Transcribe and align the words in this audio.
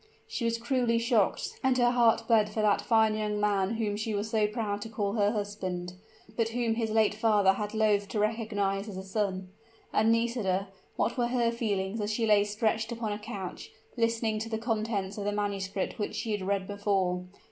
She 0.27 0.45
was 0.45 0.57
cruelly 0.57 0.97
shocked, 0.97 1.59
and 1.63 1.77
her 1.77 1.91
heart 1.91 2.23
bled 2.27 2.49
for 2.51 2.63
that 2.63 2.81
fine 2.81 3.15
young 3.15 3.39
man 3.39 3.75
whom 3.75 3.95
she 3.95 4.15
was 4.15 4.31
so 4.31 4.47
proud 4.47 4.81
to 4.81 4.89
call 4.89 5.13
her 5.13 5.29
husband, 5.31 5.93
but 6.35 6.49
whom 6.57 6.73
his 6.73 6.89
late 6.89 7.13
father 7.13 7.53
had 7.53 7.75
loathed 7.75 8.09
to 8.09 8.19
recognize 8.19 8.89
as 8.89 8.97
a 8.97 9.03
son. 9.03 9.49
And 9.93 10.11
Nisida 10.11 10.69
what 10.95 11.19
were 11.19 11.27
her 11.27 11.51
feelings 11.51 12.01
as 12.01 12.11
she 12.11 12.25
lay 12.25 12.43
stretched 12.45 12.91
upon 12.91 13.11
a 13.11 13.19
couch, 13.19 13.69
listening 13.95 14.39
to 14.39 14.49
the 14.49 14.57
contents 14.57 15.19
of 15.19 15.23
the 15.23 15.31
manuscript 15.31 15.99
which 15.99 16.15
she 16.15 16.31
had 16.31 16.41
read 16.47 16.65
before? 16.65 17.23